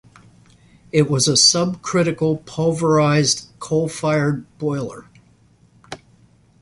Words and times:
It 0.91 1.11
was 1.11 1.27
a 1.27 1.33
'subcritical' 1.37 2.43
pulverized 2.47 3.49
coal-fired 3.59 4.47
boiler. 4.57 5.05